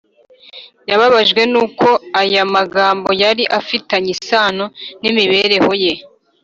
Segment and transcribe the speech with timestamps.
[0.89, 1.89] Yababajwe nuko
[2.21, 4.65] aya magambo yari afitanye isano
[5.01, 5.93] n’imibereho ye.